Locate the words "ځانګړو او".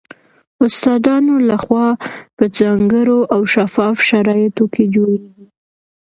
2.59-3.41